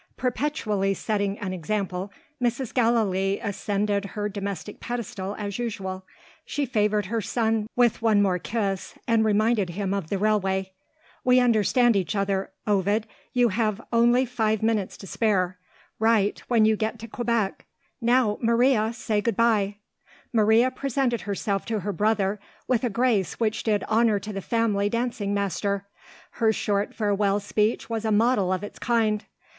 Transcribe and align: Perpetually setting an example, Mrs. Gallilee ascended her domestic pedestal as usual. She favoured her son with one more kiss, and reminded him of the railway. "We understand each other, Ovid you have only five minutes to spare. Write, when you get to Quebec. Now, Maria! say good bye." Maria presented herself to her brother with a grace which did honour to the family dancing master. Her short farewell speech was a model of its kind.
Perpetually 0.17 0.95
setting 0.95 1.37
an 1.37 1.53
example, 1.53 2.11
Mrs. 2.43 2.73
Gallilee 2.73 3.39
ascended 3.39 4.03
her 4.03 4.27
domestic 4.29 4.79
pedestal 4.79 5.35
as 5.37 5.59
usual. 5.59 6.05
She 6.43 6.65
favoured 6.65 7.05
her 7.05 7.21
son 7.21 7.67
with 7.75 8.01
one 8.01 8.19
more 8.19 8.39
kiss, 8.39 8.95
and 9.07 9.23
reminded 9.23 9.69
him 9.69 9.93
of 9.93 10.09
the 10.09 10.17
railway. 10.17 10.71
"We 11.23 11.39
understand 11.39 11.95
each 11.95 12.15
other, 12.15 12.51
Ovid 12.65 13.05
you 13.31 13.49
have 13.49 13.79
only 13.93 14.25
five 14.25 14.63
minutes 14.63 14.97
to 14.97 15.05
spare. 15.05 15.59
Write, 15.99 16.41
when 16.47 16.65
you 16.65 16.75
get 16.75 16.97
to 16.97 17.07
Quebec. 17.07 17.67
Now, 18.01 18.39
Maria! 18.41 18.93
say 18.93 19.21
good 19.21 19.35
bye." 19.37 19.75
Maria 20.33 20.71
presented 20.71 21.21
herself 21.21 21.63
to 21.67 21.81
her 21.81 21.93
brother 21.93 22.39
with 22.67 22.83
a 22.83 22.89
grace 22.89 23.39
which 23.39 23.61
did 23.61 23.83
honour 23.83 24.17
to 24.21 24.33
the 24.33 24.41
family 24.41 24.89
dancing 24.89 25.31
master. 25.35 25.85
Her 26.41 26.51
short 26.51 26.95
farewell 26.95 27.39
speech 27.39 27.87
was 27.87 28.03
a 28.03 28.11
model 28.11 28.51
of 28.51 28.63
its 28.63 28.79
kind. 28.79 29.25